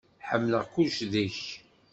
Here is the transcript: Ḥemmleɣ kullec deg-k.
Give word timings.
Ḥemmleɣ 0.29 0.63
kullec 0.73 0.97
deg-k. 1.13 1.41